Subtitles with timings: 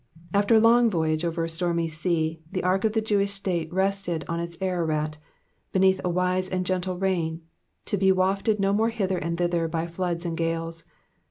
[0.33, 4.25] After a long voyage over a stormy sea, the ark of the Jewish state rested
[4.27, 5.19] on its Ararat,
[5.71, 7.43] beneath a wise and gentle reign,
[7.85, 10.85] to be wafted no more hither and thither by floods and gales.